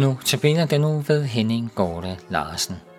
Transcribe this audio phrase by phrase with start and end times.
[0.00, 2.89] Nu tabiner den nu ved Henning Gorte Larsen.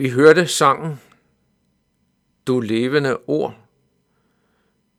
[0.00, 1.00] Vi hørte sangen
[2.46, 3.56] Du levende ord,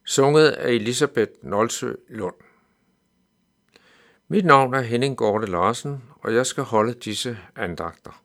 [0.06, 2.35] sunget af Elisabeth Nolsø Lund.
[4.28, 8.23] Mit navn er Henning Gorte Larsen, og jeg skal holde disse andagter.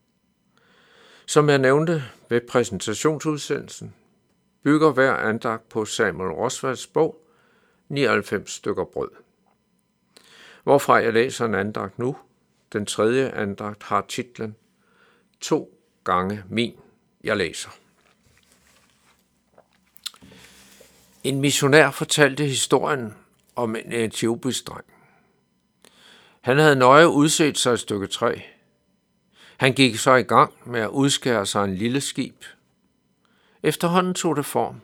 [1.26, 3.94] Som jeg nævnte ved præsentationsudsendelsen,
[4.62, 7.26] bygger hver andagt på Samuel Rosvalds bog
[7.88, 9.10] 99 stykker brød.
[10.64, 12.16] Hvorfra jeg læser en andagt nu.
[12.72, 14.56] Den tredje andagt har titlen
[15.40, 15.75] To
[16.06, 16.74] gange min,
[17.24, 17.70] jeg læser.
[21.24, 23.14] En missionær fortalte historien
[23.56, 24.84] om en etiopisk dreng.
[26.40, 28.40] Han havde nøje udset sig et stykke træ.
[29.56, 32.44] Han gik så i gang med at udskære sig en lille skib.
[33.62, 34.80] Efterhånden tog det form,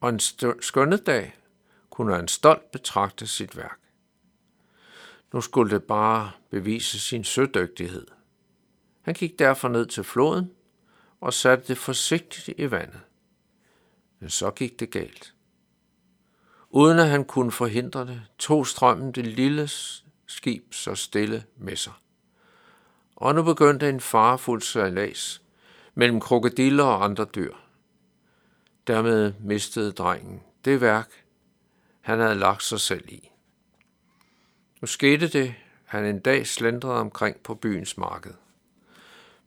[0.00, 0.20] og en
[0.60, 1.36] skønne dag
[1.90, 3.78] kunne han stolt betragte sit værk.
[5.32, 8.06] Nu skulle det bare bevise sin sødygtighed–
[9.02, 10.50] han gik derfor ned til floden
[11.20, 13.00] og satte det forsigtigt i vandet.
[14.18, 15.34] Men så gik det galt.
[16.70, 19.68] Uden at han kunne forhindre det, tog strømmen det lille
[20.26, 21.92] skib så stille med sig.
[23.16, 25.42] Og nu begyndte en farefuld sejlads
[25.94, 27.54] mellem krokodiller og andre dyr.
[28.86, 31.24] Dermed mistede drengen det værk,
[32.00, 33.30] han havde lagt sig selv i.
[34.80, 35.54] Nu skete det,
[35.84, 38.34] han en dag slendrede omkring på byens marked.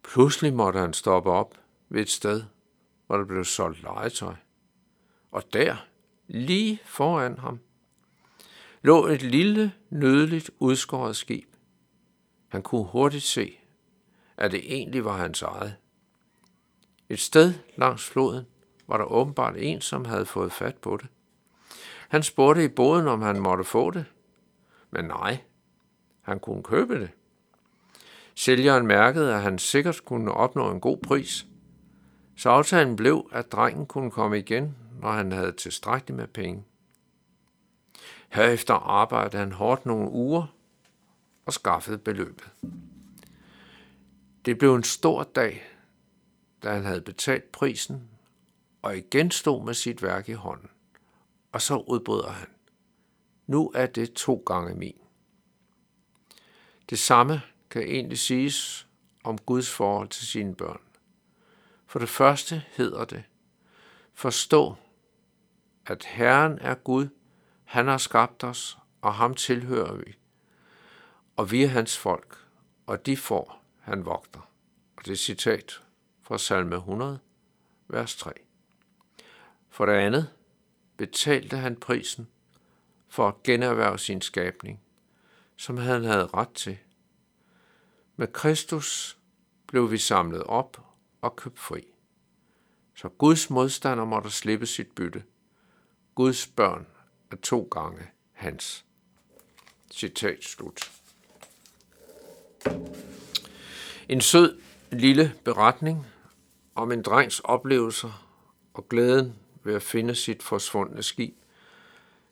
[0.04, 1.56] Pludselig måtte han stoppe op
[1.90, 2.44] ved et sted,
[3.08, 4.36] hvor der blev solgt legetøj.
[5.32, 5.76] Og der,
[6.28, 7.60] lige foran ham,
[8.82, 11.50] lå et lille, nødeligt udskåret skib.
[12.48, 13.60] Han kunne hurtigt se,
[14.38, 15.76] at det egentlig var hans eget.
[17.10, 18.46] Et sted langs floden
[18.88, 21.08] var der åbenbart en, som havde fået fat på det.
[22.10, 24.06] Han spurgte i båden, om han måtte få det.
[24.92, 25.38] Men nej,
[26.22, 27.10] han kunne købe det.
[28.36, 31.48] Sælgeren mærkede, at han sikkert kunne opnå en god pris.
[32.38, 36.64] Så aftalen blev, at drengen kunne komme igen, når han havde tilstrækkeligt med penge.
[38.30, 40.56] Herefter arbejdede han hårdt nogle uger
[41.46, 42.52] og skaffede beløbet.
[44.46, 45.64] Det blev en stor dag,
[46.64, 48.10] da han havde betalt prisen
[48.82, 50.70] og igen stod med sit værk i hånden.
[51.52, 52.48] Og så udbryder han.
[53.48, 54.98] Nu er det to gange min.
[56.90, 57.42] Det samme
[57.74, 58.88] kan egentlig siges
[59.24, 60.82] om Guds forhold til sine børn.
[61.88, 63.24] For det første hedder det,
[64.14, 64.76] forstå,
[65.86, 67.08] at Herren er Gud,
[67.64, 70.18] han har skabt os, og ham tilhører vi.
[71.36, 72.38] Og vi er hans folk,
[72.86, 74.50] og de får, han vogter.
[74.98, 75.82] Og det er citat
[76.22, 77.20] fra salme 100,
[77.88, 78.32] vers 3.
[79.70, 80.30] For det andet
[80.98, 82.28] betalte han prisen
[83.08, 84.82] for at generhverve sin skabning,
[85.58, 86.78] som han havde ret til.
[88.16, 89.18] Med Kristus
[89.68, 90.86] blev vi samlet op
[91.22, 91.88] og købt fri.
[92.96, 95.24] Så Guds modstander måtte slippe sit bytte.
[96.16, 96.88] Guds børn
[97.32, 98.86] er to gange hans.
[99.92, 100.92] Citat slut.
[104.10, 104.60] En sød
[104.92, 106.08] lille beretning
[106.76, 108.28] om en drengs oplevelser
[108.74, 111.36] og glæden ved at finde sit forsvundne skib,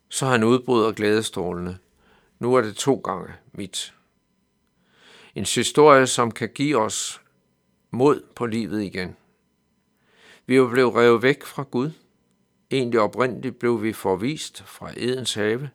[0.09, 1.77] så han udbryder glædestrålende.
[2.39, 3.93] Nu er det to gange mit.
[5.35, 7.21] En historie, som kan give os
[7.91, 9.15] mod på livet igen.
[10.45, 11.91] Vi er blevet revet væk fra Gud.
[12.71, 15.69] Egentlig oprindeligt blev vi forvist fra Edens have.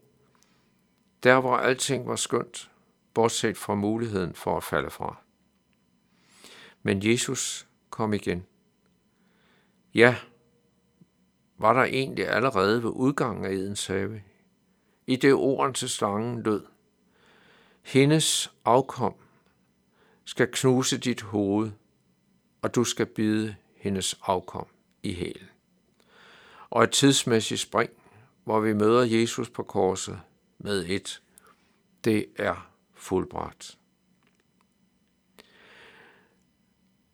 [1.22, 2.70] Der, hvor alting var skønt,
[3.14, 5.16] bortset fra muligheden for at falde fra.
[6.82, 8.46] Men Jesus kom igen.
[9.94, 10.16] Ja,
[11.58, 14.22] var der egentlig allerede ved udgangen af Edens have.
[15.06, 16.64] I det orden til slangen lød.
[17.82, 19.14] Hendes afkom
[20.26, 21.70] skal knuse dit hoved,
[22.62, 24.66] og du skal bide hendes afkom
[25.02, 25.48] i hælen.
[26.70, 27.90] Og et tidsmæssigt spring,
[28.44, 30.20] hvor vi møder Jesus på korset
[30.58, 31.22] med et,
[32.04, 33.78] det er fuldbragt.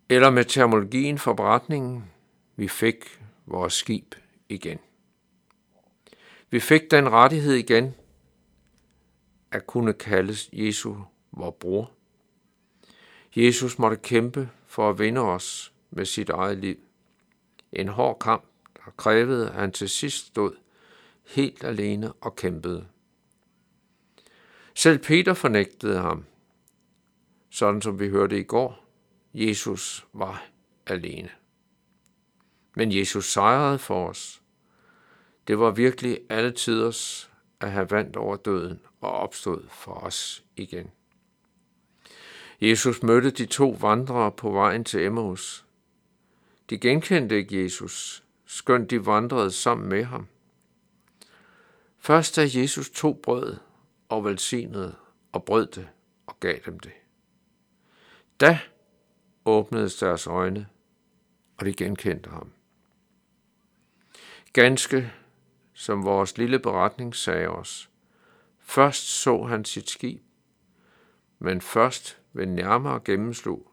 [0.09, 2.05] Eller med termologien for beretningen,
[2.57, 4.15] vi fik vores skib
[4.49, 4.79] igen.
[6.51, 7.95] Vi fik den rettighed igen
[9.51, 10.95] at kunne kaldes Jesu
[11.33, 11.91] vor bror.
[13.37, 16.77] Jesus måtte kæmpe for at vinde os med sit eget liv.
[17.73, 18.45] En hård kamp,
[18.77, 20.57] der krævede, at han til sidst stod
[21.27, 22.87] helt alene og kæmpede.
[24.75, 26.25] Selv Peter fornægtede ham,
[27.51, 28.85] sådan som vi hørte i går.
[29.35, 30.45] Jesus var
[30.87, 31.31] alene.
[32.75, 34.43] Men Jesus sejrede for os.
[35.49, 40.91] Det var virkelig alle tiders at have vandt over døden og opstod for os igen.
[42.63, 45.67] Jesus mødte de to vandrere på vejen til Emmaus.
[46.71, 50.27] De genkendte ikke Jesus, skønt de vandrede sammen med ham.
[51.99, 53.57] Først da Jesus tog brød
[54.09, 54.95] og velsignede
[55.33, 55.89] og brød det
[56.27, 56.93] og gav dem det.
[58.41, 58.59] Da
[59.45, 60.67] åbnedes deres øjne,
[61.57, 62.53] og de genkendte ham.
[64.53, 65.13] Ganske
[65.75, 67.91] som vores lille beretning sagde os.
[68.59, 70.23] Først så han sit skib,
[71.39, 73.73] men først ved nærmere gennemslug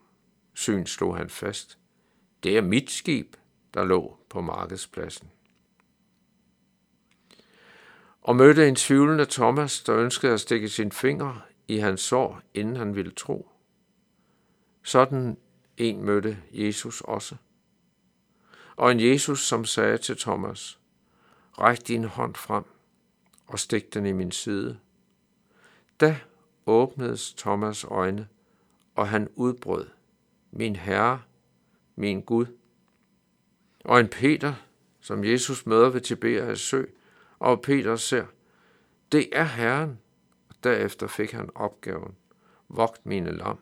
[0.53, 1.77] syn slog han fast.
[2.43, 3.35] Det er mit skib,
[3.73, 5.31] der lå på markedspladsen.
[8.21, 12.75] Og mødte en tvivlende Thomas, der ønskede at stikke sin finger i hans sår, inden
[12.75, 13.49] han ville tro.
[14.83, 15.37] Sådan
[15.77, 17.35] en mødte Jesus også.
[18.75, 20.79] Og en Jesus, som sagde til Thomas,
[21.59, 22.63] Ræk din hånd frem
[23.47, 24.79] og stik den i min side.
[25.99, 26.19] Da
[26.65, 28.27] åbnedes Thomas øjne,
[28.95, 29.87] og han udbrød,
[30.51, 31.21] min Herre,
[31.95, 32.45] min Gud.
[33.85, 34.53] Og en Peter,
[35.01, 36.83] som Jesus møder ved Tiberias sø,
[37.39, 38.25] og Peter ser,
[39.11, 39.99] det er Herren.
[40.49, 42.15] Og derefter fik han opgaven,
[42.69, 43.59] vogt mine lam,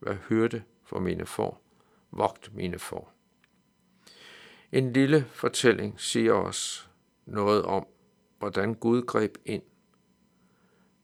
[0.00, 1.62] vær hørte for mine får,
[2.10, 3.12] vogt mine får.
[4.72, 6.90] En lille fortælling siger os,
[7.26, 7.86] noget om,
[8.38, 9.62] hvordan Gud greb ind,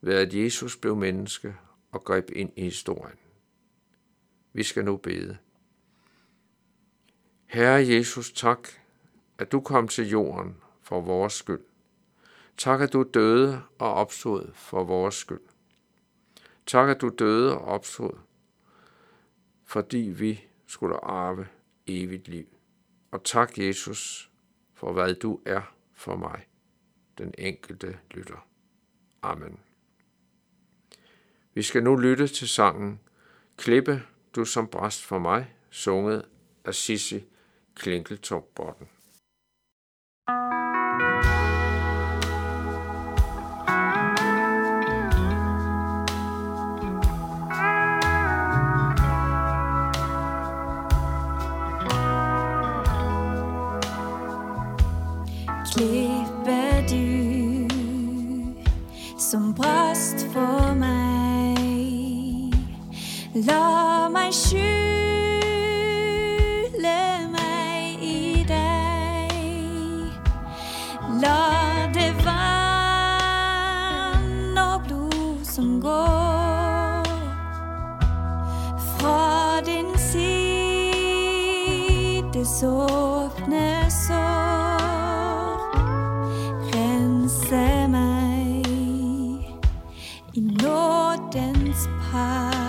[0.00, 1.56] ved at Jesus blev menneske
[1.92, 3.18] og greb ind i historien.
[4.54, 5.38] Vi skal nu bede.
[7.46, 8.68] Herre Jesus, tak,
[9.38, 11.64] at du kom til jorden for vores skyld.
[12.56, 15.40] Tak, at du døde og opstod for vores skyld.
[16.66, 18.18] Tak, at du døde og opstod,
[19.64, 21.46] fordi vi skulle arve
[21.86, 22.46] evigt liv.
[23.10, 24.30] Og tak, Jesus,
[24.74, 26.46] for hvad du er for mig,
[27.18, 28.46] den enkelte lytter.
[29.22, 29.58] Amen.
[31.54, 33.00] Vi skal nu lytte til sangen
[33.56, 34.02] Klippe,
[34.34, 36.24] du som bræst for mig, sunget
[36.64, 37.24] af Sissi
[37.74, 38.86] Klinkeltorp Botten.
[55.72, 57.68] Klippe du
[59.18, 61.54] som brast for mig
[63.34, 63.93] La
[64.34, 64.64] skjule
[67.30, 69.30] mig i dig
[71.22, 72.98] Lad det vand
[74.58, 77.04] og blod som går.
[78.98, 80.24] Fra din side,
[82.66, 85.74] åbne sår.
[86.74, 88.62] Rense mig
[90.34, 92.63] i nådens par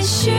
[0.04, 0.31] should.